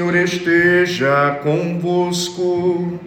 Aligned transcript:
Senhor 0.00 0.16
esteja 0.16 1.38
convosco. 1.42 2.98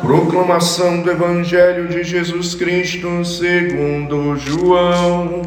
Proclamação 0.00 1.02
do 1.02 1.10
Evangelho 1.10 1.86
de 1.88 2.02
Jesus 2.02 2.54
Cristo 2.54 3.22
segundo 3.22 4.36
João. 4.36 5.42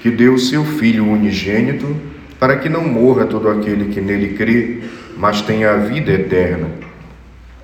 que 0.01 0.11
deu 0.11 0.37
seu 0.37 0.65
Filho 0.65 1.09
unigênito 1.09 1.97
para 2.41 2.57
que 2.57 2.69
não 2.69 2.83
morra 2.89 3.25
todo 3.25 3.49
aquele 3.49 3.95
que 3.95 4.01
nele 4.01 4.35
crê, 4.35 4.81
mas 5.17 5.43
tenha 5.43 5.71
a 5.71 5.77
vida 5.77 6.11
eterna. 6.11 6.67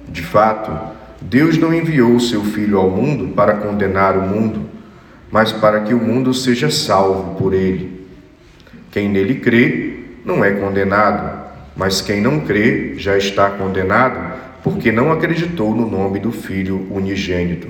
De 0.08 0.22
fato, 0.22 0.96
Deus 1.20 1.58
não 1.58 1.74
enviou 1.74 2.18
seu 2.20 2.44
Filho 2.44 2.78
ao 2.78 2.90
mundo 2.90 3.34
para 3.34 3.54
condenar 3.54 4.16
o 4.16 4.22
mundo, 4.22 4.68
mas 5.30 5.52
para 5.52 5.80
que 5.80 5.92
o 5.92 5.98
mundo 5.98 6.32
seja 6.32 6.70
salvo 6.70 7.34
por 7.34 7.52
ele. 7.52 8.06
Quem 8.90 9.08
nele 9.08 9.36
crê 9.36 10.04
não 10.24 10.44
é 10.44 10.52
condenado, 10.52 11.46
mas 11.76 12.00
quem 12.00 12.20
não 12.20 12.40
crê 12.40 12.94
já 12.96 13.16
está 13.16 13.50
condenado, 13.50 14.38
porque 14.62 14.90
não 14.90 15.12
acreditou 15.12 15.74
no 15.74 15.88
nome 15.88 16.18
do 16.18 16.32
Filho 16.32 16.86
unigênito. 16.90 17.68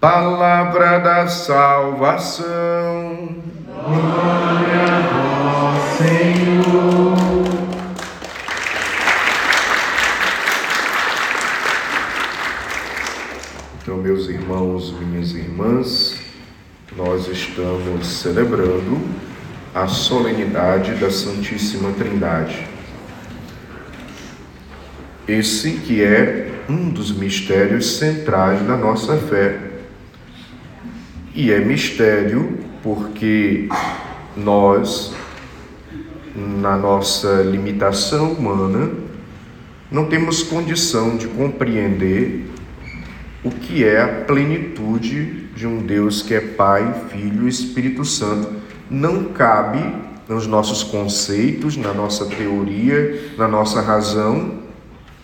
Palavra 0.00 0.98
da 0.98 1.28
salvação. 1.28 2.42
Então, 13.82 13.96
meus 13.96 14.28
irmãos, 14.28 14.94
minhas 15.00 15.34
irmãs, 15.34 16.16
nós 16.96 17.26
estamos 17.26 18.06
celebrando 18.06 19.00
a 19.74 19.88
solenidade 19.88 20.94
da 20.94 21.10
Santíssima 21.10 21.90
Trindade. 21.90 22.64
Esse 25.26 25.72
que 25.72 26.00
é 26.00 26.60
um 26.68 26.90
dos 26.90 27.10
mistérios 27.10 27.96
centrais 27.96 28.64
da 28.64 28.76
nossa 28.76 29.16
fé. 29.16 29.58
E 31.34 31.50
é 31.50 31.58
mistério 31.58 32.60
porque 32.84 33.68
nós, 34.36 35.12
na 36.36 36.76
nossa 36.76 37.42
limitação 37.42 38.30
humana, 38.34 38.92
não 39.90 40.06
temos 40.06 40.44
condição 40.44 41.16
de 41.16 41.26
compreender 41.26 42.51
o 43.44 43.50
que 43.50 43.84
é 43.84 44.00
a 44.00 44.08
plenitude 44.24 45.48
de 45.54 45.66
um 45.66 45.84
Deus 45.84 46.22
que 46.22 46.34
é 46.34 46.40
Pai, 46.40 46.94
Filho 47.10 47.46
e 47.46 47.48
Espírito 47.48 48.04
Santo 48.04 48.48
não 48.88 49.24
cabe 49.24 49.80
nos 50.28 50.46
nossos 50.46 50.82
conceitos, 50.82 51.76
na 51.76 51.92
nossa 51.92 52.26
teoria, 52.26 53.32
na 53.36 53.48
nossa 53.48 53.80
razão, 53.80 54.60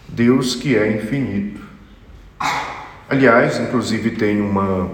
Deus 0.08 0.54
que 0.54 0.76
é 0.76 0.96
infinito. 0.96 1.60
Aliás, 3.08 3.58
inclusive 3.58 4.10
tem 4.12 4.40
uma, 4.40 4.90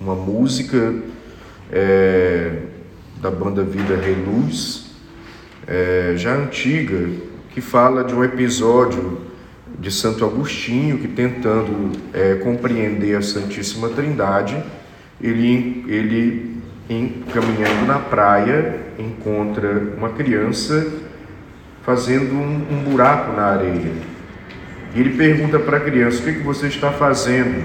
uma 0.00 0.14
música 0.14 0.94
é, 1.70 2.62
da 3.20 3.30
banda 3.30 3.62
Vida 3.62 3.96
Reluz, 3.96 4.86
é, 5.66 6.14
já 6.16 6.34
antiga, 6.34 7.10
que 7.50 7.60
fala 7.60 8.04
de 8.04 8.14
um 8.14 8.24
episódio 8.24 9.20
de 9.78 9.90
Santo 9.90 10.24
Agostinho 10.24 10.98
que 10.98 11.08
tentando 11.08 11.92
é, 12.12 12.34
compreender 12.36 13.16
a 13.16 13.22
Santíssima 13.22 13.88
Trindade, 13.88 14.62
ele, 15.20 15.84
ele 15.88 16.62
em, 16.88 17.22
caminhando 17.32 17.86
na 17.86 17.98
praia, 17.98 18.80
encontra 18.98 19.94
uma 19.96 20.10
criança 20.10 20.86
fazendo 21.84 22.34
um, 22.34 22.66
um 22.70 22.90
buraco 22.90 23.32
na 23.32 23.44
areia. 23.44 23.92
E 24.94 25.00
ele 25.00 25.16
pergunta 25.16 25.58
para 25.58 25.78
a 25.78 25.80
criança: 25.80 26.20
O 26.20 26.24
que, 26.24 26.32
que 26.34 26.42
você 26.42 26.66
está 26.66 26.90
fazendo? 26.90 27.64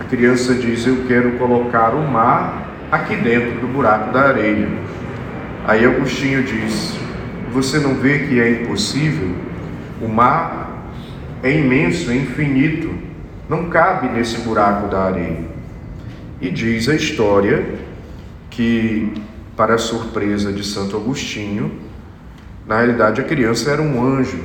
A 0.00 0.04
criança 0.04 0.54
diz: 0.54 0.86
Eu 0.86 1.04
quero 1.06 1.32
colocar 1.32 1.90
o 1.90 2.08
mar 2.08 2.70
aqui 2.90 3.16
dentro 3.16 3.60
do 3.60 3.66
buraco 3.66 4.12
da 4.12 4.22
areia. 4.22 4.68
Aí 5.66 5.84
Agostinho 5.84 6.42
diz: 6.42 6.96
Você 7.52 7.78
não 7.78 7.94
vê 7.94 8.20
que 8.20 8.40
é 8.40 8.62
impossível? 8.62 9.30
O 10.00 10.08
mar 10.08 10.61
é 11.42 11.52
imenso, 11.52 12.10
é 12.10 12.16
infinito, 12.16 12.94
não 13.48 13.68
cabe 13.68 14.08
nesse 14.08 14.38
buraco 14.38 14.88
da 14.88 15.04
areia. 15.04 15.44
E 16.40 16.50
diz 16.50 16.88
a 16.88 16.94
história 16.94 17.78
que, 18.50 19.12
para 19.56 19.78
surpresa 19.78 20.52
de 20.52 20.64
Santo 20.64 20.96
Agostinho, 20.96 21.80
na 22.66 22.78
realidade 22.78 23.20
a 23.20 23.24
criança 23.24 23.70
era 23.70 23.82
um 23.82 24.02
anjo. 24.02 24.42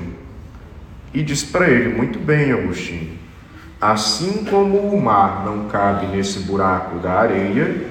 E 1.13 1.21
diz 1.21 1.43
para 1.43 1.69
ele: 1.69 1.95
Muito 1.95 2.19
bem, 2.19 2.51
Agostinho, 2.51 3.17
assim 3.79 4.45
como 4.45 4.77
o 4.77 5.01
mar 5.01 5.45
não 5.45 5.67
cabe 5.67 6.07
nesse 6.07 6.39
buraco 6.39 6.99
da 6.99 7.13
areia, 7.13 7.87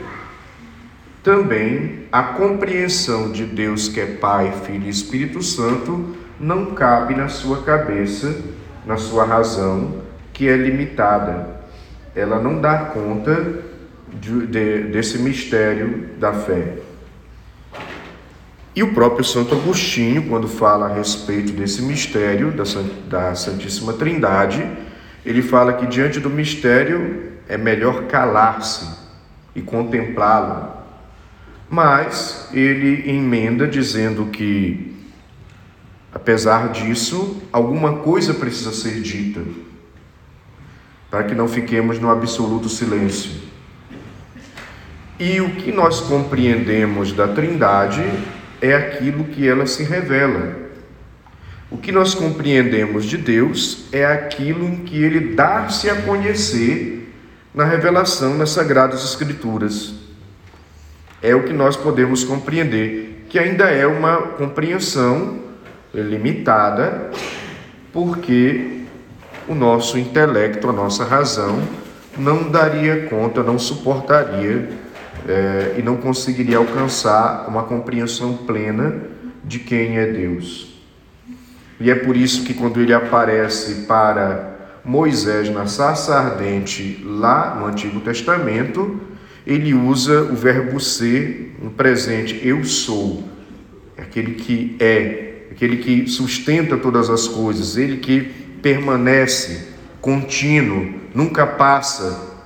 também 1.23 2.07
a 2.13 2.23
compreensão 2.23 3.33
de 3.33 3.45
Deus 3.45 3.89
que 3.89 4.01
é 4.01 4.07
Pai, 4.07 4.53
Filho 4.65 4.87
e 4.87 4.89
Espírito 4.89 5.43
Santo 5.43 6.15
não 6.39 6.67
cabe 6.67 7.15
na 7.15 7.29
sua 7.29 7.63
cabeça, 7.63 8.41
na 8.87 8.97
sua 8.97 9.25
razão, 9.25 10.03
que 10.33 10.49
é 10.49 10.57
limitada. 10.57 11.57
Ela 12.15 12.41
não 12.41 12.61
dá 12.61 12.79
conta 12.79 13.63
de, 14.21 14.47
de, 14.47 14.83
desse 14.85 15.19
mistério 15.19 16.11
da 16.19 16.33
fé. 16.33 16.79
E 18.75 18.83
o 18.83 18.93
próprio 18.93 19.25
Santo 19.25 19.55
Agostinho, 19.55 20.29
quando 20.29 20.47
fala 20.47 20.87
a 20.87 20.95
respeito 20.95 21.53
desse 21.53 21.83
mistério 21.83 22.53
da, 22.53 22.65
da 23.09 23.35
Santíssima 23.35 23.95
Trindade, 23.95 24.67
ele 25.25 25.43
fala 25.43 25.73
que 25.73 25.87
diante 25.87 26.21
do 26.21 26.31
mistério 26.31 27.33
é 27.49 27.57
melhor 27.57 28.05
calar-se 28.05 28.87
e 29.55 29.63
contemplá-lo. 29.63 30.77
Mas 31.69 32.49
ele 32.53 33.11
emenda 33.11 33.67
dizendo 33.67 34.27
que, 34.27 34.96
apesar 36.17 36.71
disso, 36.71 37.43
alguma 37.53 37.99
coisa 37.99 38.33
precisa 38.33 38.73
ser 38.73 39.03
dita, 39.03 39.43
para 41.11 41.25
que 41.25 41.35
não 41.35 41.47
fiquemos 41.47 41.99
no 41.99 42.11
absoluto 42.11 42.71
silêncio. 42.71 43.33
E 45.21 45.43
o 45.43 45.57
que 45.57 45.71
nós 45.71 46.01
compreendemos 46.01 47.13
da 47.13 47.29
Trindade 47.29 48.03
é 48.63 48.75
aquilo 48.75 49.25
que 49.25 49.47
ela 49.47 49.67
se 49.67 49.83
revela. 49.85 50.57
O 51.71 51.77
que 51.77 51.93
nós 51.93 52.15
compreendemos 52.15 53.05
de 53.05 53.19
Deus 53.19 53.85
é 53.93 54.07
aquilo 54.07 54.65
em 54.65 54.77
que 54.85 54.97
ele 54.97 55.35
dá-se 55.35 55.91
a 55.91 56.01
conhecer 56.01 57.13
na 57.55 57.65
revelação 57.67 58.39
nas 58.39 58.51
Sagradas 58.51 59.05
Escrituras. 59.05 59.93
É 61.21 61.35
o 61.35 61.43
que 61.43 61.53
nós 61.53 61.77
podemos 61.77 62.25
compreender, 62.25 63.27
que 63.29 63.39
ainda 63.39 63.65
é 63.65 63.87
uma 63.87 64.17
compreensão 64.17 65.45
limitada, 66.03 67.11
porque 67.93 68.83
o 69.49 69.55
nosso 69.55 69.99
intelecto, 69.99 70.69
a 70.69 70.73
nossa 70.73 71.05
razão, 71.05 71.63
não 72.19 72.51
daria 72.51 73.07
conta, 73.07 73.43
não 73.43 73.59
suportaria 73.59 74.69
é, 75.29 75.75
e 75.79 75.83
não 75.83 75.97
conseguiria 75.97 76.59
alcançar 76.59 77.47
uma 77.49 77.65
compreensão 77.65 78.37
plena 78.37 78.95
de 79.45 79.59
quem 79.59 79.99
é 79.99 80.07
Deus. 80.07 80.75
E 81.79 81.91
é 81.91 81.95
por 81.95 82.17
isso 82.17 82.45
que 82.45 82.55
quando 82.55 82.81
ele 82.81 82.95
aparece 82.95 83.87
para 83.87 84.57
Moisés 84.85 85.51
na 85.51 85.67
sarça 85.67 86.15
ardente 86.15 87.03
lá 87.05 87.55
no 87.55 87.67
Antigo 87.67 88.01
Testamento, 88.01 89.01
ele 89.47 89.75
usa 89.75 90.23
o 90.23 90.35
verbo 90.35 90.81
ser 90.81 91.57
no 91.63 91.71
presente, 91.71 92.41
eu 92.47 92.65
sou, 92.65 93.25
aquele 93.97 94.35
que 94.35 94.77
é, 94.81 95.26
aquele 95.57 95.79
que 95.79 96.07
sustenta 96.07 96.77
todas 96.77 97.09
as 97.09 97.27
coisas, 97.27 97.79
ele 97.79 97.97
que 97.97 98.21
permanece 98.61 99.69
contínuo, 100.03 100.95
nunca 101.15 101.47
passa, 101.47 102.37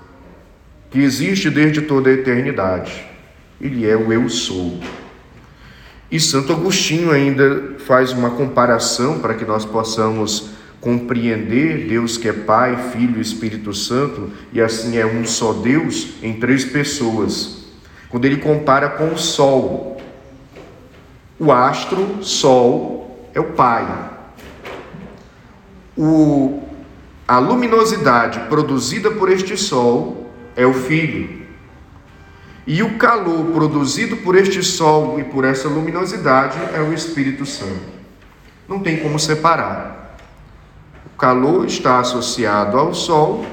que 0.90 1.00
existe 1.00 1.50
desde 1.50 1.82
toda 1.82 2.08
a 2.08 2.12
eternidade. 2.12 3.04
Ele 3.60 3.84
é 3.84 3.96
o 3.96 4.12
eu 4.12 4.28
sou. 4.28 4.80
E 6.08 6.20
Santo 6.20 6.52
Agostinho 6.52 7.10
ainda 7.10 7.74
faz 7.80 8.12
uma 8.12 8.30
comparação 8.30 9.18
para 9.18 9.34
que 9.34 9.44
nós 9.44 9.64
possamos 9.64 10.50
compreender 10.80 11.88
Deus 11.88 12.16
que 12.16 12.28
é 12.28 12.32
Pai, 12.32 12.90
Filho 12.92 13.18
e 13.18 13.20
Espírito 13.20 13.74
Santo, 13.74 14.30
e 14.52 14.60
assim 14.60 14.96
é 14.96 15.04
um 15.04 15.24
só 15.24 15.52
Deus 15.52 16.10
em 16.22 16.34
três 16.34 16.64
pessoas. 16.64 17.64
Quando 18.08 18.24
ele 18.24 18.36
compara 18.36 18.88
com 18.88 19.12
o 19.12 19.18
Sol, 19.18 20.00
o 21.38 21.50
astro 21.52 22.22
Sol 22.22 22.99
é 23.34 23.40
o 23.40 23.52
Pai. 23.52 23.86
O 25.96 26.70
a 27.30 27.38
luminosidade 27.38 28.40
produzida 28.48 29.08
por 29.12 29.30
este 29.30 29.56
sol 29.56 30.28
é 30.56 30.66
o 30.66 30.74
Filho. 30.74 31.46
E 32.66 32.82
o 32.82 32.98
calor 32.98 33.52
produzido 33.52 34.16
por 34.16 34.34
este 34.34 34.64
sol 34.64 35.20
e 35.20 35.22
por 35.22 35.44
essa 35.44 35.68
luminosidade 35.68 36.58
é 36.74 36.80
o 36.80 36.92
Espírito 36.92 37.46
Santo. 37.46 38.00
Não 38.66 38.80
tem 38.80 38.96
como 38.96 39.16
separar. 39.16 40.16
O 41.06 41.16
calor 41.16 41.66
está 41.66 42.00
associado 42.00 42.76
ao 42.76 42.92
sol 42.92 43.46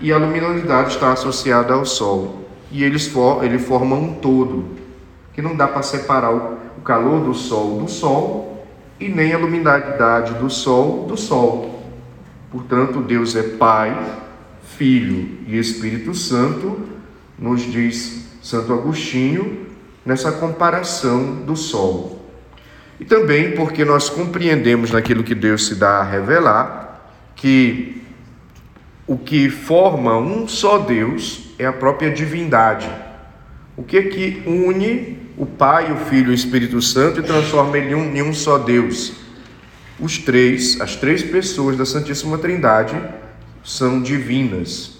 e 0.00 0.10
a 0.10 0.16
luminosidade 0.16 0.94
está 0.94 1.12
associada 1.12 1.74
ao 1.74 1.84
sol. 1.84 2.48
E 2.70 2.82
eles 2.82 3.06
for, 3.06 3.44
ele 3.44 3.58
formam 3.58 4.02
um 4.02 4.14
todo, 4.14 4.64
que 5.34 5.42
não 5.42 5.54
dá 5.54 5.68
para 5.68 5.82
separar 5.82 6.32
o 6.32 6.80
calor 6.82 7.20
do 7.22 7.34
sol 7.34 7.80
do 7.80 7.86
sol 7.86 8.53
e 9.04 9.08
nem 9.10 9.34
a 9.34 9.38
luminidade 9.38 10.32
do 10.34 10.48
sol 10.48 11.06
do 11.06 11.14
sol. 11.14 11.84
Portanto, 12.50 13.02
Deus 13.02 13.36
é 13.36 13.42
Pai, 13.42 13.94
Filho 14.78 15.40
e 15.46 15.58
Espírito 15.58 16.14
Santo, 16.14 16.80
nos 17.38 17.60
diz 17.70 18.30
Santo 18.42 18.72
Agostinho, 18.72 19.66
nessa 20.06 20.32
comparação 20.32 21.42
do 21.44 21.54
sol. 21.54 22.30
E 22.98 23.04
também 23.04 23.52
porque 23.52 23.84
nós 23.84 24.08
compreendemos 24.08 24.90
naquilo 24.90 25.22
que 25.22 25.34
Deus 25.34 25.66
se 25.66 25.74
dá 25.74 25.98
a 25.98 26.02
revelar 26.02 27.10
que 27.36 28.02
o 29.06 29.18
que 29.18 29.50
forma 29.50 30.16
um 30.16 30.48
só 30.48 30.78
Deus 30.78 31.54
é 31.58 31.66
a 31.66 31.72
própria 31.72 32.10
divindade. 32.10 32.88
O 33.76 33.82
que 33.82 33.98
é 33.98 34.02
que 34.04 34.42
une 34.46 35.23
o 35.36 35.46
Pai, 35.46 35.92
o 35.92 35.96
Filho 35.96 36.28
e 36.28 36.30
o 36.30 36.34
Espírito 36.34 36.80
Santo 36.80 37.20
e 37.20 37.22
transforma 37.22 37.76
ele 37.76 37.94
em 37.94 38.22
um 38.22 38.32
só 38.32 38.58
Deus? 38.58 39.12
Os 39.98 40.18
três, 40.18 40.80
as 40.80 40.96
três 40.96 41.22
pessoas 41.22 41.76
da 41.76 41.84
Santíssima 41.84 42.38
Trindade 42.38 43.00
são 43.62 44.02
divinas. 44.02 44.98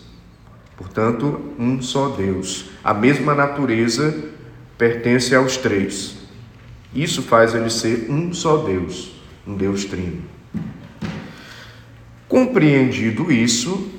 Portanto, 0.76 1.40
um 1.58 1.80
só 1.80 2.08
Deus. 2.08 2.66
A 2.82 2.92
mesma 2.92 3.34
natureza 3.34 4.14
pertence 4.76 5.34
aos 5.34 5.56
três. 5.56 6.16
Isso 6.94 7.22
faz 7.22 7.54
ele 7.54 7.70
ser 7.70 8.06
um 8.08 8.32
só 8.32 8.58
Deus, 8.58 9.12
um 9.46 9.56
Deus 9.56 9.84
trino. 9.84 10.22
Compreendido 12.28 13.30
isso, 13.30 13.90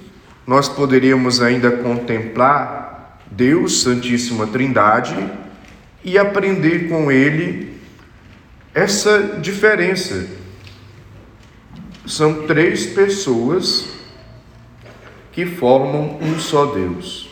nós 0.46 0.68
poderíamos 0.68 1.42
ainda 1.42 1.72
contemplar 1.72 3.20
Deus, 3.30 3.82
Santíssima 3.82 4.48
Trindade, 4.48 5.16
e 6.06 6.20
aprender 6.20 6.88
com 6.88 7.12
Ele 7.12 7.76
essa 8.74 9.40
diferença. 9.42 10.28
São 12.06 12.46
três 12.46 12.86
pessoas 12.86 13.88
que 15.32 15.48
formam 15.48 16.20
um 16.22 16.40
só 16.40 16.68
Deus. 16.68 17.28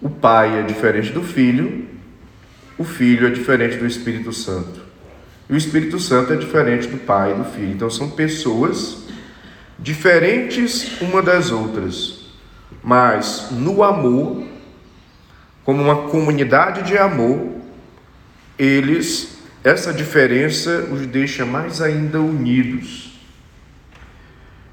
O 0.00 0.08
Pai 0.08 0.60
é 0.60 0.62
diferente 0.62 1.10
do 1.10 1.24
Filho, 1.24 1.86
o 2.78 2.84
Filho 2.84 3.26
é 3.26 3.30
diferente 3.30 3.76
do 3.76 3.86
Espírito 3.86 4.32
Santo. 4.32 4.80
E 5.50 5.52
o 5.52 5.56
Espírito 5.56 5.98
Santo 5.98 6.32
é 6.32 6.36
diferente 6.36 6.86
do 6.86 6.98
Pai 6.98 7.32
e 7.32 7.34
do 7.34 7.44
Filho. 7.44 7.72
Então 7.72 7.90
são 7.90 8.10
pessoas 8.10 9.08
diferentes 9.76 11.00
uma 11.00 11.20
das 11.20 11.50
outras, 11.50 12.26
mas 12.82 13.48
no 13.50 13.82
amor, 13.82 14.46
como 15.68 15.82
uma 15.82 16.08
comunidade 16.08 16.82
de 16.82 16.96
amor, 16.96 17.46
eles, 18.58 19.38
essa 19.62 19.92
diferença 19.92 20.88
os 20.90 21.04
deixa 21.06 21.44
mais 21.44 21.82
ainda 21.82 22.18
unidos. 22.18 23.20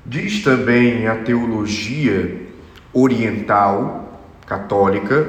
Diz 0.06 0.42
também 0.42 1.06
a 1.06 1.16
teologia 1.16 2.44
oriental 2.94 4.22
católica 4.48 5.28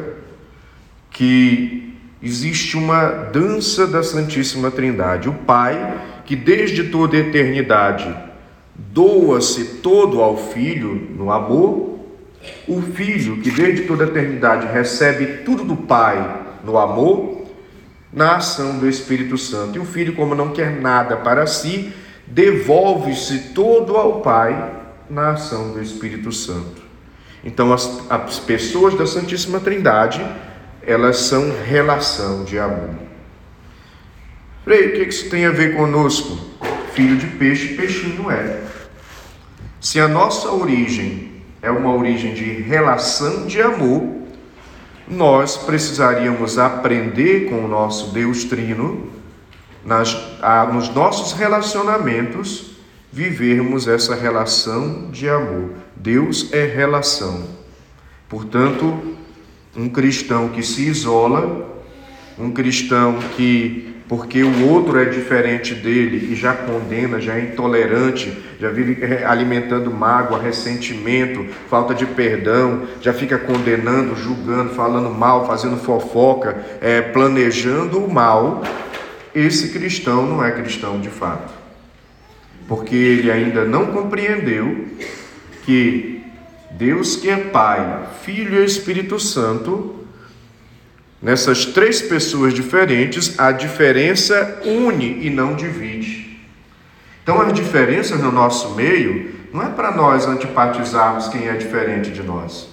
que 1.10 1.98
existe 2.22 2.76
uma 2.76 3.08
dança 3.08 3.88
da 3.88 4.04
Santíssima 4.04 4.70
Trindade. 4.70 5.28
O 5.28 5.34
Pai, 5.34 6.00
que 6.24 6.36
desde 6.36 6.84
toda 6.90 7.16
a 7.16 7.18
eternidade 7.18 8.16
doa-se 8.72 9.78
todo 9.82 10.22
ao 10.22 10.36
Filho 10.36 10.94
no 11.18 11.32
amor, 11.32 11.85
o 12.66 12.80
Filho, 12.82 13.40
que 13.40 13.50
desde 13.50 13.84
toda 13.84 14.04
a 14.04 14.08
eternidade 14.08 14.66
recebe 14.66 15.44
tudo 15.44 15.64
do 15.64 15.76
Pai 15.76 16.44
no 16.64 16.78
amor, 16.78 17.46
na 18.12 18.36
ação 18.36 18.78
do 18.78 18.88
Espírito 18.88 19.36
Santo. 19.36 19.76
E 19.76 19.80
o 19.80 19.84
Filho, 19.84 20.14
como 20.14 20.34
não 20.34 20.52
quer 20.52 20.80
nada 20.80 21.16
para 21.16 21.46
si, 21.46 21.92
devolve-se 22.26 23.50
todo 23.54 23.96
ao 23.96 24.20
Pai 24.20 24.74
na 25.08 25.32
ação 25.32 25.72
do 25.72 25.80
Espírito 25.80 26.32
Santo. 26.32 26.82
Então, 27.44 27.72
as, 27.72 28.02
as 28.10 28.38
pessoas 28.40 28.94
da 28.94 29.06
Santíssima 29.06 29.60
Trindade, 29.60 30.26
elas 30.82 31.18
são 31.18 31.52
relação 31.64 32.44
de 32.44 32.58
amor. 32.58 32.90
Frei, 34.64 34.88
o 34.88 34.92
que 34.94 35.02
isso 35.02 35.30
tem 35.30 35.46
a 35.46 35.50
ver 35.52 35.76
conosco? 35.76 36.36
Filho 36.92 37.16
de 37.16 37.26
peixe, 37.26 37.74
peixinho 37.74 38.30
é. 38.30 38.62
Se 39.80 40.00
a 40.00 40.08
nossa 40.08 40.50
origem 40.50 41.25
é 41.66 41.70
uma 41.70 41.92
origem 41.92 42.32
de 42.32 42.44
relação 42.44 43.44
de 43.44 43.60
amor, 43.60 44.08
nós 45.08 45.56
precisaríamos 45.56 46.58
aprender 46.58 47.50
com 47.50 47.64
o 47.64 47.68
nosso 47.68 48.12
Deus 48.12 48.44
Trino, 48.44 49.10
nas, 49.84 50.16
a, 50.40 50.66
nos 50.66 50.88
nossos 50.94 51.32
relacionamentos, 51.32 52.76
vivermos 53.12 53.88
essa 53.88 54.14
relação 54.14 55.10
de 55.10 55.28
amor. 55.28 55.70
Deus 55.96 56.52
é 56.52 56.64
relação. 56.64 57.44
Portanto, 58.28 59.16
um 59.76 59.88
cristão 59.88 60.48
que 60.50 60.62
se 60.62 60.86
isola, 60.86 61.75
um 62.38 62.50
cristão 62.50 63.18
que 63.36 63.96
porque 64.08 64.44
o 64.44 64.68
outro 64.68 65.00
é 65.00 65.04
diferente 65.06 65.74
dele 65.74 66.32
e 66.32 66.36
já 66.36 66.52
condena, 66.52 67.20
já 67.20 67.34
é 67.34 67.40
intolerante, 67.40 68.32
já 68.60 68.70
vive 68.70 69.04
alimentando 69.24 69.90
mágoa, 69.90 70.40
ressentimento, 70.40 71.44
falta 71.68 71.92
de 71.92 72.06
perdão, 72.06 72.82
já 73.00 73.12
fica 73.12 73.36
condenando, 73.36 74.14
julgando, 74.14 74.70
falando 74.70 75.10
mal, 75.10 75.44
fazendo 75.46 75.76
fofoca, 75.76 76.56
é, 76.80 77.00
planejando 77.00 77.98
o 77.98 78.12
mal, 78.12 78.62
esse 79.34 79.70
cristão 79.70 80.24
não 80.24 80.44
é 80.44 80.52
cristão 80.52 81.00
de 81.00 81.10
fato. 81.10 81.52
Porque 82.68 82.94
ele 82.94 83.30
ainda 83.30 83.64
não 83.64 83.86
compreendeu 83.86 84.86
que 85.64 86.22
Deus 86.70 87.16
que 87.16 87.28
é 87.28 87.36
Pai, 87.36 88.06
Filho 88.22 88.60
e 88.60 88.64
Espírito 88.64 89.18
Santo 89.18 89.95
Nessas 91.20 91.64
três 91.64 92.02
pessoas 92.02 92.52
diferentes, 92.52 93.38
a 93.38 93.50
diferença 93.50 94.60
une 94.64 95.26
e 95.26 95.30
não 95.30 95.54
divide. 95.54 96.38
Então, 97.22 97.40
as 97.40 97.52
diferenças 97.52 98.20
no 98.20 98.30
nosso 98.30 98.74
meio 98.74 99.34
não 99.52 99.62
é 99.62 99.70
para 99.70 99.90
nós 99.90 100.26
antipatizarmos 100.26 101.28
quem 101.28 101.48
é 101.48 101.54
diferente 101.54 102.10
de 102.10 102.22
nós, 102.22 102.68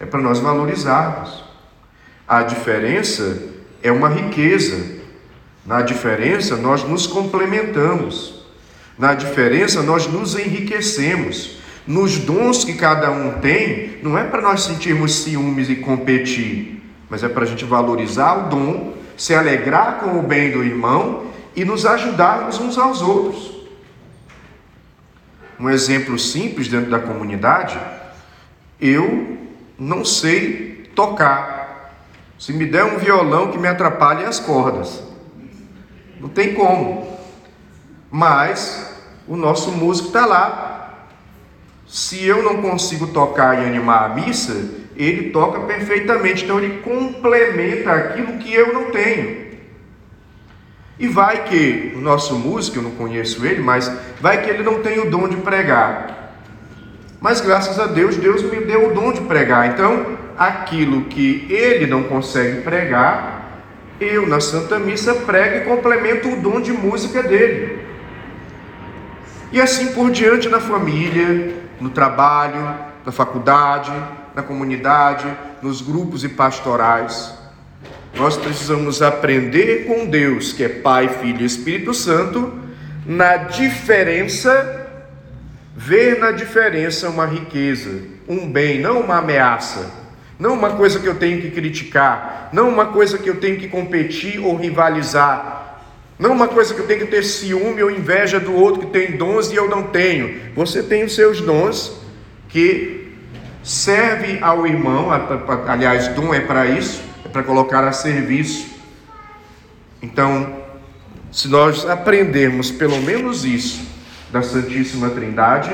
é 0.00 0.06
para 0.06 0.20
nós 0.20 0.40
valorizarmos. 0.40 1.44
A 2.26 2.42
diferença 2.42 3.42
é 3.82 3.92
uma 3.92 4.08
riqueza. 4.08 5.00
Na 5.64 5.82
diferença, 5.82 6.56
nós 6.56 6.82
nos 6.82 7.06
complementamos. 7.06 8.46
Na 8.98 9.14
diferença, 9.14 9.82
nós 9.82 10.06
nos 10.06 10.34
enriquecemos. 10.34 11.58
Nos 11.86 12.18
dons 12.18 12.64
que 12.64 12.74
cada 12.74 13.10
um 13.10 13.38
tem, 13.40 13.98
não 14.02 14.16
é 14.16 14.24
para 14.24 14.40
nós 14.40 14.62
sentirmos 14.62 15.22
ciúmes 15.22 15.68
e 15.68 15.76
competir, 15.76 16.81
mas 17.12 17.22
é 17.22 17.28
para 17.28 17.42
a 17.42 17.46
gente 17.46 17.66
valorizar 17.66 18.38
o 18.38 18.48
dom, 18.48 18.94
se 19.18 19.34
alegrar 19.34 19.98
com 20.00 20.18
o 20.18 20.22
bem 20.22 20.50
do 20.50 20.64
irmão 20.64 21.26
e 21.54 21.62
nos 21.62 21.84
ajudarmos 21.84 22.58
uns 22.58 22.78
aos 22.78 23.02
outros. 23.02 23.52
Um 25.60 25.68
exemplo 25.68 26.18
simples 26.18 26.68
dentro 26.68 26.90
da 26.90 26.98
comunidade, 26.98 27.78
eu 28.80 29.36
não 29.78 30.06
sei 30.06 30.90
tocar. 30.94 31.92
Se 32.38 32.50
me 32.50 32.64
der 32.64 32.84
um 32.84 32.96
violão 32.96 33.50
que 33.50 33.58
me 33.58 33.68
atrapalhe 33.68 34.24
as 34.24 34.40
cordas, 34.40 35.02
não 36.18 36.30
tem 36.30 36.54
como. 36.54 37.14
Mas 38.10 38.90
o 39.28 39.36
nosso 39.36 39.70
músico 39.70 40.08
está 40.08 40.24
lá. 40.24 40.81
Se 41.92 42.26
eu 42.26 42.42
não 42.42 42.62
consigo 42.62 43.08
tocar 43.08 43.62
e 43.62 43.66
animar 43.66 44.06
a 44.06 44.14
missa, 44.14 44.56
ele 44.96 45.28
toca 45.28 45.60
perfeitamente, 45.60 46.42
então 46.42 46.58
ele 46.58 46.78
complementa 46.78 47.92
aquilo 47.92 48.38
que 48.38 48.50
eu 48.50 48.72
não 48.72 48.90
tenho. 48.90 49.48
E 50.98 51.06
vai 51.06 51.44
que 51.44 51.92
o 51.94 52.00
nosso 52.00 52.34
músico, 52.34 52.78
eu 52.78 52.82
não 52.82 52.92
conheço 52.92 53.44
ele, 53.44 53.60
mas 53.60 53.94
vai 54.22 54.42
que 54.42 54.48
ele 54.48 54.62
não 54.62 54.80
tem 54.80 55.00
o 55.00 55.10
dom 55.10 55.28
de 55.28 55.36
pregar. 55.36 56.32
Mas 57.20 57.42
graças 57.42 57.78
a 57.78 57.86
Deus, 57.86 58.16
Deus 58.16 58.42
me 58.42 58.64
deu 58.64 58.88
o 58.88 58.94
dom 58.94 59.12
de 59.12 59.20
pregar. 59.20 59.68
Então, 59.68 60.16
aquilo 60.38 61.02
que 61.02 61.46
ele 61.50 61.86
não 61.86 62.04
consegue 62.04 62.62
pregar, 62.62 63.66
eu 64.00 64.26
na 64.26 64.40
Santa 64.40 64.78
Missa 64.78 65.14
prego 65.14 65.56
e 65.58 65.60
complemento 65.68 66.30
o 66.30 66.36
dom 66.36 66.58
de 66.58 66.72
música 66.72 67.22
dele. 67.22 67.80
E 69.52 69.60
assim 69.60 69.92
por 69.92 70.10
diante 70.10 70.48
na 70.48 70.58
família, 70.58 71.60
no 71.82 71.90
trabalho, 71.90 72.74
na 73.04 73.10
faculdade, 73.10 73.92
na 74.34 74.42
comunidade, 74.42 75.26
nos 75.60 75.82
grupos 75.82 76.22
e 76.22 76.28
pastorais. 76.28 77.34
Nós 78.14 78.36
precisamos 78.36 79.02
aprender 79.02 79.86
com 79.86 80.06
Deus, 80.06 80.52
que 80.52 80.62
é 80.62 80.68
Pai, 80.68 81.08
Filho 81.08 81.40
e 81.40 81.44
Espírito 81.44 81.92
Santo, 81.92 82.52
na 83.04 83.36
diferença, 83.36 84.86
ver 85.74 86.18
na 86.18 86.30
diferença 86.30 87.08
uma 87.08 87.26
riqueza, 87.26 88.02
um 88.28 88.50
bem, 88.50 88.80
não 88.80 89.00
uma 89.00 89.18
ameaça, 89.18 89.90
não 90.38 90.54
uma 90.54 90.70
coisa 90.70 91.00
que 91.00 91.06
eu 91.06 91.16
tenho 91.16 91.40
que 91.40 91.50
criticar, 91.50 92.50
não 92.52 92.68
uma 92.68 92.86
coisa 92.86 93.18
que 93.18 93.28
eu 93.28 93.40
tenho 93.40 93.58
que 93.58 93.68
competir 93.68 94.38
ou 94.38 94.54
rivalizar, 94.54 95.61
não 96.18 96.32
uma 96.32 96.48
coisa 96.48 96.74
que 96.74 96.80
eu 96.80 96.86
tenho 96.86 97.00
que 97.00 97.06
ter 97.06 97.24
ciúme 97.24 97.82
ou 97.82 97.90
inveja 97.90 98.38
do 98.38 98.54
outro 98.54 98.82
que 98.82 98.86
tem 98.86 99.16
dons 99.16 99.50
e 99.50 99.56
eu 99.56 99.68
não 99.68 99.84
tenho. 99.84 100.52
Você 100.54 100.82
tem 100.82 101.04
os 101.04 101.14
seus 101.14 101.40
dons 101.40 102.00
que 102.48 103.12
serve 103.62 104.38
ao 104.40 104.66
irmão, 104.66 105.08
aliás, 105.66 106.08
dom 106.08 106.34
é 106.34 106.40
para 106.40 106.66
isso, 106.66 107.02
é 107.24 107.28
para 107.28 107.42
colocar 107.42 107.84
a 107.84 107.92
serviço. 107.92 108.70
Então, 110.00 110.62
se 111.30 111.48
nós 111.48 111.88
aprendermos 111.88 112.70
pelo 112.70 113.00
menos 113.00 113.44
isso 113.44 113.80
da 114.30 114.42
Santíssima 114.42 115.10
Trindade, 115.10 115.70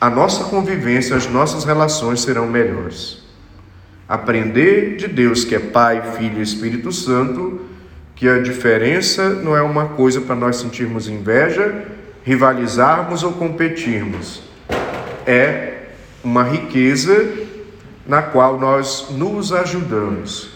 a 0.00 0.10
nossa 0.10 0.44
convivência, 0.44 1.16
as 1.16 1.26
nossas 1.26 1.64
relações 1.64 2.20
serão 2.20 2.46
melhores. 2.46 3.24
Aprender 4.08 4.96
de 4.96 5.08
Deus, 5.08 5.44
que 5.44 5.54
é 5.54 5.58
Pai, 5.58 6.16
Filho 6.16 6.38
e 6.38 6.42
Espírito 6.42 6.92
Santo, 6.92 7.60
que 8.16 8.26
a 8.26 8.38
diferença 8.38 9.28
não 9.28 9.54
é 9.54 9.60
uma 9.60 9.88
coisa 9.88 10.22
para 10.22 10.34
nós 10.34 10.56
sentirmos 10.56 11.06
inveja, 11.06 11.84
rivalizarmos 12.24 13.22
ou 13.22 13.32
competirmos. 13.32 14.42
É 15.26 15.90
uma 16.24 16.42
riqueza 16.42 17.30
na 18.06 18.22
qual 18.22 18.58
nós 18.58 19.08
nos 19.10 19.52
ajudamos, 19.52 20.48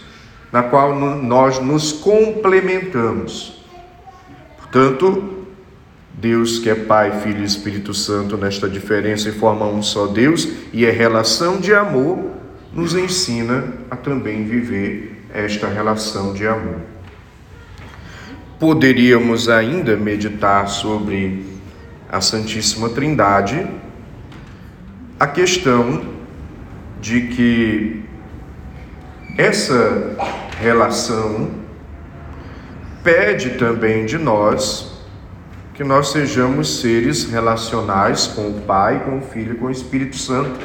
na 0.51 0.63
qual 0.63 0.95
nós 0.95 1.59
nos 1.59 1.91
complementamos. 1.91 3.63
Portanto, 4.57 5.45
Deus 6.13 6.57
que 6.57 6.69
é 6.69 6.75
Pai, 6.75 7.21
Filho 7.21 7.41
e 7.41 7.45
Espírito 7.45 7.93
Santo, 7.93 8.37
nesta 8.37 8.67
diferença 8.67 9.29
e 9.29 9.31
forma 9.31 9.67
um 9.67 9.83
só 9.83 10.07
Deus 10.07 10.47
e 10.73 10.83
é 10.85 10.89
relação 10.89 11.59
de 11.59 11.73
amor, 11.75 12.31
nos 12.73 12.95
ensina 12.95 13.65
a 13.89 13.95
também 13.95 14.45
viver 14.45 15.25
esta 15.31 15.67
relação 15.67 16.33
de 16.33 16.47
amor. 16.47 16.90
Poderíamos 18.61 19.49
ainda 19.49 19.97
meditar 19.97 20.67
sobre 20.67 21.43
a 22.07 22.21
Santíssima 22.21 22.89
Trindade, 22.89 23.67
a 25.19 25.25
questão 25.25 26.05
de 27.01 27.21
que 27.21 28.03
essa 29.35 30.15
relação 30.59 31.49
pede 33.03 33.57
também 33.57 34.05
de 34.05 34.19
nós 34.19 34.91
que 35.73 35.83
nós 35.83 36.11
sejamos 36.11 36.81
seres 36.81 37.31
relacionais 37.31 38.27
com 38.27 38.47
o 38.47 38.61
Pai, 38.61 39.03
com 39.03 39.17
o 39.17 39.21
Filho 39.21 39.55
e 39.55 39.57
com 39.57 39.65
o 39.65 39.71
Espírito 39.71 40.17
Santo. 40.17 40.59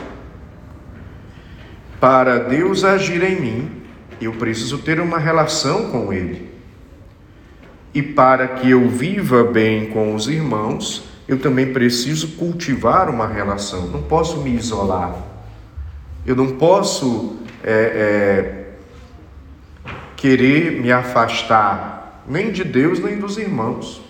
Para 1.99 2.41
Deus 2.41 2.85
agir 2.85 3.23
em 3.23 3.41
mim, 3.41 3.83
eu 4.21 4.35
preciso 4.35 4.76
ter 4.76 5.00
uma 5.00 5.19
relação 5.19 5.91
com 5.91 6.12
Ele. 6.12 6.46
E 7.95 8.02
para 8.02 8.49
que 8.49 8.71
eu 8.71 8.88
viva 8.88 9.45
bem 9.45 9.87
com 9.87 10.14
os 10.14 10.28
irmãos, 10.28 11.05
eu 11.26 11.38
também 11.38 11.73
preciso 11.73 12.37
cultivar 12.37 13.09
uma 13.09 13.26
relação. 13.26 13.88
Não 13.88 14.02
posso 14.02 14.38
me 14.38 14.55
isolar. 14.55 15.16
Eu 16.26 16.37
não 16.37 16.52
posso 16.52 17.37
é, 17.64 17.73
é, 17.73 18.66
querer 20.16 20.81
me 20.81 20.93
afastar 20.93 21.97
nem 22.28 22.50
de 22.50 22.64
Deus 22.64 22.99
nem 22.99 23.19
dos 23.19 23.38
irmãos. 23.38 24.02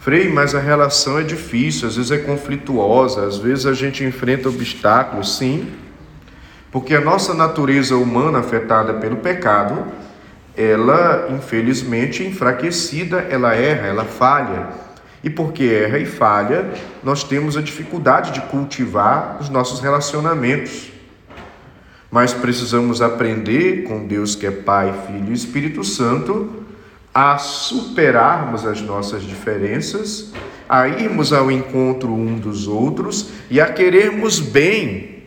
Frei, 0.00 0.28
mas 0.28 0.54
a 0.54 0.60
relação 0.60 1.18
é 1.18 1.22
difícil, 1.22 1.88
às 1.88 1.96
vezes 1.96 2.10
é 2.10 2.18
conflituosa, 2.18 3.26
às 3.26 3.38
vezes 3.38 3.64
a 3.64 3.72
gente 3.72 4.04
enfrenta 4.04 4.50
obstáculos, 4.50 5.38
sim, 5.38 5.72
porque 6.70 6.94
a 6.94 7.00
nossa 7.00 7.32
natureza 7.32 7.96
humana 7.96 8.40
afetada 8.40 8.94
pelo 8.94 9.16
pecado 9.16 9.86
ela, 10.56 11.28
infelizmente, 11.30 12.22
enfraquecida, 12.22 13.18
ela 13.30 13.54
erra, 13.54 13.88
ela 13.88 14.04
falha. 14.04 14.68
E 15.22 15.30
porque 15.30 15.64
erra 15.64 15.98
e 15.98 16.06
falha, 16.06 16.72
nós 17.02 17.24
temos 17.24 17.56
a 17.56 17.62
dificuldade 17.62 18.32
de 18.32 18.40
cultivar 18.42 19.38
os 19.40 19.48
nossos 19.48 19.80
relacionamentos. 19.80 20.92
Mas 22.10 22.32
precisamos 22.32 23.02
aprender 23.02 23.84
com 23.84 24.06
Deus 24.06 24.36
que 24.36 24.46
é 24.46 24.50
Pai, 24.50 24.94
Filho 25.06 25.30
e 25.30 25.34
Espírito 25.34 25.82
Santo 25.82 26.64
a 27.14 27.38
superarmos 27.38 28.66
as 28.66 28.80
nossas 28.80 29.22
diferenças, 29.22 30.32
a 30.68 30.88
irmos 30.88 31.32
ao 31.32 31.48
encontro 31.48 32.12
um 32.12 32.36
dos 32.36 32.66
outros 32.66 33.30
e 33.48 33.60
a 33.60 33.72
querermos 33.72 34.40
bem 34.40 35.22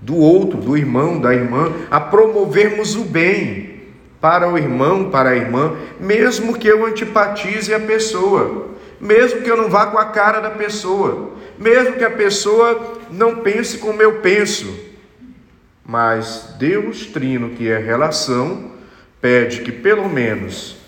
do 0.00 0.16
outro, 0.16 0.60
do 0.60 0.76
irmão, 0.76 1.18
da 1.18 1.34
irmã, 1.34 1.72
a 1.90 1.98
promovermos 1.98 2.94
o 2.94 3.04
bem 3.04 3.63
para 4.24 4.48
o 4.48 4.56
irmão, 4.56 5.10
para 5.10 5.28
a 5.28 5.36
irmã, 5.36 5.76
mesmo 6.00 6.56
que 6.56 6.66
eu 6.66 6.86
antipatize 6.86 7.74
a 7.74 7.78
pessoa, 7.78 8.68
mesmo 8.98 9.42
que 9.42 9.50
eu 9.50 9.56
não 9.58 9.68
vá 9.68 9.84
com 9.88 9.98
a 9.98 10.06
cara 10.06 10.40
da 10.40 10.48
pessoa, 10.48 11.32
mesmo 11.58 11.96
que 11.96 12.04
a 12.04 12.10
pessoa 12.10 12.94
não 13.10 13.40
pense 13.40 13.76
como 13.76 14.00
eu 14.00 14.22
penso. 14.22 14.74
Mas 15.86 16.54
Deus 16.58 17.04
Trino, 17.04 17.50
que 17.50 17.68
é 17.68 17.76
relação, 17.76 18.70
pede 19.20 19.60
que 19.60 19.70
pelo 19.70 20.08
menos 20.08 20.78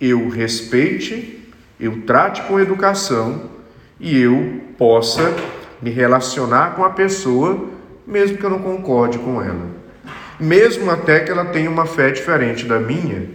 eu 0.00 0.30
respeite, 0.30 1.52
eu 1.78 2.00
trate 2.06 2.44
com 2.44 2.58
educação 2.58 3.42
e 4.00 4.18
eu 4.18 4.62
possa 4.78 5.36
me 5.82 5.90
relacionar 5.90 6.74
com 6.74 6.82
a 6.82 6.88
pessoa, 6.88 7.62
mesmo 8.06 8.38
que 8.38 8.44
eu 8.44 8.48
não 8.48 8.60
concorde 8.60 9.18
com 9.18 9.42
ela 9.42 9.75
mesmo 10.38 10.90
até 10.90 11.20
que 11.20 11.30
ela 11.30 11.46
tenha 11.46 11.70
uma 11.70 11.86
fé 11.86 12.10
diferente 12.10 12.64
da 12.64 12.78
minha. 12.78 13.28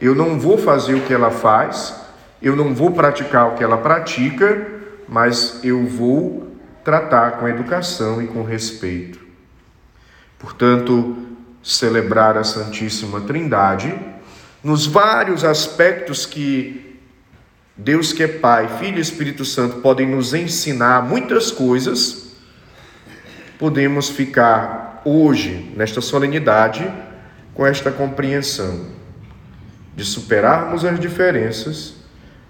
Eu 0.00 0.14
não 0.14 0.38
vou 0.38 0.58
fazer 0.58 0.94
o 0.94 1.02
que 1.02 1.12
ela 1.12 1.30
faz, 1.30 1.94
eu 2.42 2.54
não 2.54 2.74
vou 2.74 2.92
praticar 2.92 3.48
o 3.48 3.54
que 3.54 3.64
ela 3.64 3.78
pratica, 3.78 4.66
mas 5.08 5.60
eu 5.64 5.86
vou 5.86 6.54
tratar 6.84 7.32
com 7.32 7.48
educação 7.48 8.22
e 8.22 8.26
com 8.26 8.42
respeito. 8.42 9.18
Portanto, 10.38 11.16
celebrar 11.62 12.36
a 12.36 12.44
Santíssima 12.44 13.20
Trindade 13.22 13.94
nos 14.62 14.86
vários 14.86 15.44
aspectos 15.44 16.26
que 16.26 16.98
Deus 17.76 18.12
que 18.12 18.22
é 18.22 18.28
Pai, 18.28 18.68
Filho 18.78 18.98
e 18.98 19.00
Espírito 19.00 19.44
Santo 19.44 19.78
podem 19.78 20.06
nos 20.06 20.32
ensinar 20.32 21.02
muitas 21.02 21.50
coisas, 21.50 22.25
podemos 23.58 24.08
ficar 24.08 25.02
hoje, 25.04 25.72
nesta 25.76 26.00
solenidade, 26.00 26.86
com 27.54 27.66
esta 27.66 27.90
compreensão 27.90 28.96
de 29.94 30.04
superarmos 30.04 30.84
as 30.84 31.00
diferenças, 31.00 31.94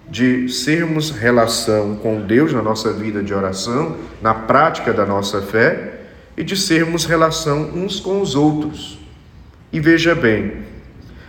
de 0.09 0.49
sermos 0.49 1.11
relação 1.11 1.95
com 1.95 2.21
Deus 2.21 2.51
na 2.53 2.61
nossa 2.61 2.91
vida 2.91 3.23
de 3.23 3.33
oração, 3.33 3.95
na 4.21 4.33
prática 4.33 4.93
da 4.93 5.05
nossa 5.05 5.41
fé 5.41 6.01
e 6.35 6.43
de 6.43 6.57
sermos 6.57 7.05
relação 7.05 7.71
uns 7.73 7.99
com 7.99 8.21
os 8.21 8.35
outros. 8.35 8.99
E 9.71 9.79
veja 9.79 10.13
bem, 10.13 10.65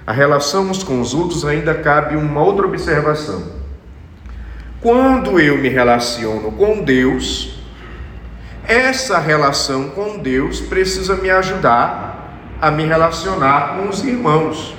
a 0.06 0.12
relação 0.12 0.70
uns 0.70 0.82
com 0.82 1.00
os 1.00 1.14
outros 1.14 1.44
ainda 1.44 1.74
cabe 1.74 2.16
uma 2.16 2.42
outra 2.42 2.66
observação. 2.66 3.58
Quando 4.80 5.40
eu 5.40 5.58
me 5.58 5.68
relaciono 5.68 6.52
com 6.52 6.82
Deus, 6.82 7.57
essa 8.68 9.18
relação 9.18 9.88
com 9.88 10.18
Deus 10.18 10.60
precisa 10.60 11.16
me 11.16 11.30
ajudar 11.30 12.38
a 12.60 12.70
me 12.70 12.84
relacionar 12.84 13.76
com 13.76 13.88
os 13.88 14.04
irmãos. 14.04 14.76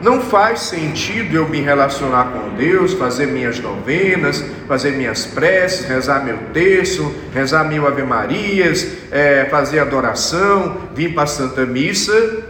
Não 0.00 0.22
faz 0.22 0.60
sentido 0.60 1.36
eu 1.36 1.48
me 1.48 1.60
relacionar 1.60 2.32
com 2.32 2.56
Deus, 2.56 2.94
fazer 2.94 3.26
minhas 3.26 3.60
novenas, 3.60 4.42
fazer 4.66 4.92
minhas 4.92 5.26
preces, 5.26 5.86
rezar 5.86 6.24
meu 6.24 6.38
texto, 6.54 7.14
rezar 7.32 7.64
mil 7.64 7.86
Ave 7.86 8.02
Marias, 8.02 8.96
é, 9.12 9.44
fazer 9.50 9.78
adoração, 9.78 10.88
vir 10.94 11.12
para 11.12 11.24
a 11.24 11.26
Santa 11.26 11.66
Missa, 11.66 12.42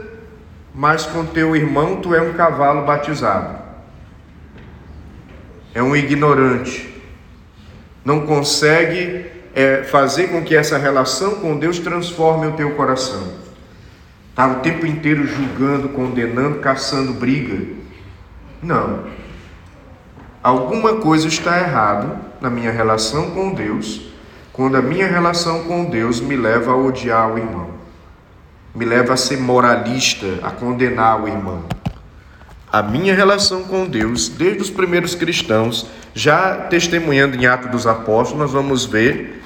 mas 0.72 1.04
com 1.04 1.26
teu 1.26 1.56
irmão 1.56 1.96
tu 1.96 2.14
é 2.14 2.22
um 2.22 2.32
cavalo 2.32 2.86
batizado. 2.86 3.58
É 5.74 5.82
um 5.82 5.96
ignorante. 5.96 6.88
Não 8.04 8.20
consegue 8.20 9.31
é, 9.54 9.82
fazer 9.82 10.28
com 10.28 10.42
que 10.42 10.56
essa 10.56 10.78
relação 10.78 11.36
com 11.36 11.58
Deus 11.58 11.78
transforme 11.78 12.46
o 12.46 12.52
teu 12.52 12.74
coração. 12.74 13.32
Está 14.30 14.46
o 14.46 14.54
tempo 14.60 14.86
inteiro 14.86 15.26
julgando, 15.26 15.90
condenando, 15.90 16.58
caçando 16.60 17.12
briga. 17.12 17.82
Não. 18.62 19.04
alguma 20.42 20.96
coisa 20.96 21.26
está 21.26 21.58
errado 21.58 22.16
na 22.40 22.48
minha 22.48 22.70
relação 22.70 23.32
com 23.32 23.52
Deus, 23.52 24.12
quando 24.52 24.76
a 24.76 24.82
minha 24.82 25.06
relação 25.06 25.64
com 25.64 25.84
Deus 25.84 26.20
me 26.20 26.36
leva 26.36 26.72
a 26.72 26.76
odiar 26.76 27.32
o 27.32 27.38
irmão, 27.38 27.70
me 28.74 28.84
leva 28.84 29.14
a 29.14 29.16
ser 29.16 29.38
moralista, 29.38 30.26
a 30.42 30.50
condenar 30.50 31.22
o 31.22 31.28
irmão. 31.28 31.64
A 32.72 32.82
minha 32.82 33.14
relação 33.14 33.64
com 33.64 33.84
Deus, 33.84 34.30
desde 34.30 34.62
os 34.62 34.70
primeiros 34.70 35.14
cristãos, 35.14 35.86
já 36.14 36.56
testemunhando 36.56 37.36
em 37.36 37.44
Atos 37.44 37.70
dos 37.70 37.86
Apóstolos, 37.86 38.44
nós 38.44 38.50
vamos 38.50 38.86
ver 38.86 39.42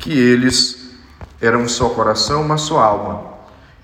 que 0.00 0.10
eles 0.10 0.96
eram 1.42 1.68
só 1.68 1.90
coração, 1.90 2.40
uma 2.40 2.56
só 2.56 2.78
alma, 2.78 3.34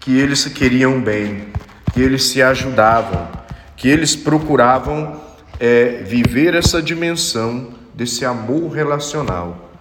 que 0.01 0.19
eles 0.19 0.39
se 0.39 0.49
queriam 0.49 0.99
bem, 0.99 1.49
que 1.93 2.01
eles 2.01 2.25
se 2.25 2.41
ajudavam, 2.41 3.29
que 3.77 3.87
eles 3.87 4.17
procuravam 4.17 5.21
é, 5.61 6.03
viver 6.03 6.55
essa 6.55 6.81
dimensão 6.81 7.75
desse 7.93 8.25
amor 8.25 8.71
relacional, 8.71 9.73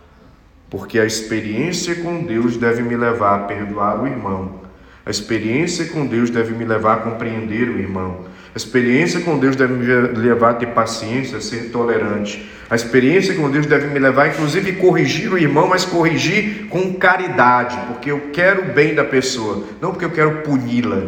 porque 0.69 0.99
a 0.99 1.05
experiência 1.05 1.95
com 1.95 2.21
Deus 2.25 2.57
deve 2.57 2.81
me 2.81 2.97
levar 2.97 3.35
a 3.35 3.43
perdoar 3.43 4.03
o 4.03 4.07
irmão, 4.07 4.59
a 5.05 5.09
experiência 5.09 5.85
com 5.85 6.05
Deus 6.05 6.29
deve 6.29 6.53
me 6.53 6.65
levar 6.65 6.95
a 6.95 6.97
compreender 6.97 7.69
o 7.69 7.79
irmão. 7.79 8.25
A 8.55 8.57
experiência 8.57 9.19
com 9.19 9.37
Deus 9.37 9.57
deve 9.57 9.73
me 9.73 9.85
levar 10.17 10.51
a 10.51 10.53
ter 10.53 10.67
paciência, 10.67 11.39
a 11.39 11.41
ser 11.41 11.71
tolerante. 11.71 12.49
A 12.69 12.75
experiência 12.75 13.35
com 13.35 13.51
Deus 13.51 13.65
deve 13.65 13.87
me 13.87 13.99
levar, 13.99 14.29
inclusive, 14.29 14.71
a 14.71 14.75
corrigir 14.75 15.29
o 15.33 15.37
irmão, 15.37 15.67
mas 15.67 15.83
corrigir 15.83 16.69
com 16.69 16.93
caridade, 16.93 17.77
porque 17.87 18.09
eu 18.09 18.29
quero 18.31 18.61
o 18.61 18.73
bem 18.73 18.95
da 18.95 19.03
pessoa, 19.03 19.65
não 19.81 19.91
porque 19.91 20.05
eu 20.05 20.11
quero 20.11 20.41
puni-la 20.43 21.03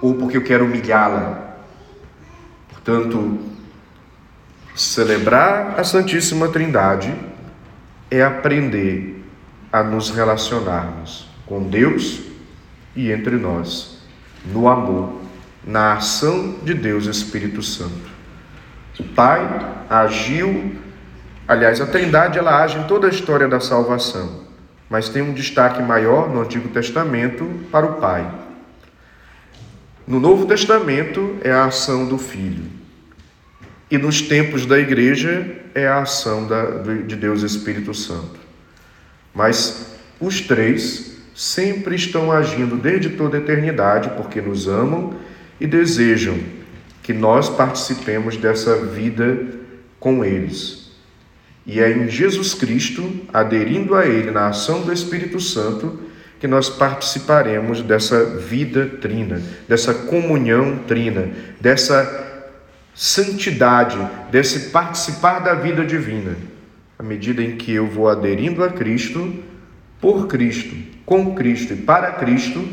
ou 0.00 0.14
porque 0.14 0.38
eu 0.38 0.42
quero 0.42 0.64
humilhá-la. 0.64 1.58
Portanto, 2.70 3.38
celebrar 4.74 5.78
a 5.78 5.84
Santíssima 5.84 6.48
Trindade 6.48 7.14
é 8.10 8.22
aprender 8.22 9.22
a 9.70 9.82
nos 9.82 10.08
relacionarmos 10.08 11.28
com 11.44 11.64
Deus 11.64 12.22
e 12.96 13.12
entre 13.12 13.36
nós, 13.36 13.98
no 14.46 14.66
amor 14.66 15.17
na 15.68 15.92
ação 15.92 16.56
de 16.62 16.72
Deus 16.72 17.04
Espírito 17.04 17.62
Santo. 17.62 18.10
O 18.98 19.04
Pai 19.04 19.46
agiu, 19.90 20.74
aliás, 21.46 21.78
a 21.78 21.86
Trindade 21.86 22.38
ela 22.38 22.64
age 22.64 22.78
em 22.78 22.84
toda 22.84 23.06
a 23.06 23.10
história 23.10 23.46
da 23.46 23.60
salvação, 23.60 24.44
mas 24.88 25.10
tem 25.10 25.20
um 25.20 25.34
destaque 25.34 25.82
maior 25.82 26.30
no 26.30 26.40
Antigo 26.40 26.70
Testamento 26.70 27.44
para 27.70 27.84
o 27.84 28.00
Pai. 28.00 28.26
No 30.06 30.18
Novo 30.18 30.46
Testamento 30.46 31.36
é 31.42 31.52
a 31.52 31.66
ação 31.66 32.06
do 32.06 32.16
Filho. 32.16 32.64
E 33.90 33.98
nos 33.98 34.22
tempos 34.22 34.64
da 34.64 34.78
igreja 34.78 35.54
é 35.74 35.86
a 35.86 36.00
ação 36.00 36.46
da, 36.46 36.64
de 37.06 37.14
Deus 37.14 37.42
Espírito 37.42 37.92
Santo. 37.92 38.40
Mas 39.34 39.98
os 40.18 40.40
três 40.40 41.18
sempre 41.34 41.94
estão 41.94 42.32
agindo 42.32 42.76
desde 42.76 43.10
toda 43.10 43.36
a 43.36 43.40
eternidade, 43.40 44.10
porque 44.16 44.40
nos 44.40 44.66
amam 44.66 45.14
e 45.60 45.66
desejam 45.66 46.38
que 47.02 47.12
nós 47.12 47.48
participemos 47.48 48.36
dessa 48.36 48.84
vida 48.84 49.38
com 49.98 50.24
eles. 50.24 50.92
E 51.66 51.80
é 51.80 51.90
em 51.90 52.08
Jesus 52.08 52.54
Cristo, 52.54 53.02
aderindo 53.32 53.94
a 53.94 54.06
Ele 54.06 54.30
na 54.30 54.48
ação 54.48 54.82
do 54.82 54.92
Espírito 54.92 55.38
Santo, 55.38 56.00
que 56.40 56.46
nós 56.46 56.68
participaremos 56.68 57.82
dessa 57.82 58.24
vida 58.36 58.86
trina, 59.00 59.42
dessa 59.68 59.92
comunhão 59.92 60.78
trina, 60.86 61.28
dessa 61.60 62.26
santidade, 62.94 63.98
desse 64.30 64.70
participar 64.70 65.40
da 65.40 65.54
vida 65.54 65.84
divina. 65.84 66.36
À 66.98 67.02
medida 67.02 67.42
em 67.42 67.56
que 67.56 67.72
eu 67.72 67.86
vou 67.86 68.08
aderindo 68.08 68.64
a 68.64 68.70
Cristo, 68.70 69.34
por 70.00 70.26
Cristo, 70.26 70.74
com 71.04 71.34
Cristo 71.34 71.74
e 71.74 71.76
para 71.76 72.12
Cristo, 72.12 72.64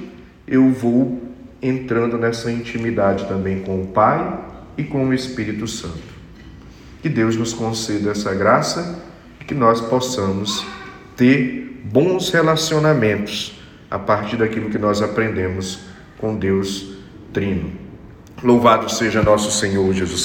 eu 0.48 0.72
vou 0.72 1.25
entrando 1.68 2.18
nessa 2.18 2.52
intimidade 2.52 3.28
também 3.28 3.62
com 3.62 3.82
o 3.82 3.88
Pai 3.88 4.40
e 4.78 4.84
com 4.84 5.08
o 5.08 5.14
Espírito 5.14 5.68
Santo. 5.68 6.16
Que 7.02 7.10
Deus 7.10 7.36
nos 7.36 7.54
conceda 7.54 8.12
essa 8.12 8.34
graça 8.34 9.04
e 9.40 9.44
que 9.44 9.54
nós 9.54 9.82
possamos 9.82 10.66
ter 11.16 11.82
bons 11.84 12.30
relacionamentos 12.30 13.60
a 13.90 13.98
partir 13.98 14.38
daquilo 14.38 14.70
que 14.70 14.78
nós 14.78 15.02
aprendemos 15.02 15.80
com 16.18 16.36
Deus 16.36 16.96
Trino. 17.32 17.72
Louvado 18.44 18.92
seja 18.92 19.24
nosso 19.24 19.52
Senhor 19.52 19.94
Jesus 19.94 20.14